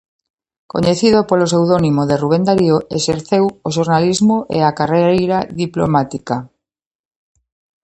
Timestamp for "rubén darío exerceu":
2.21-3.45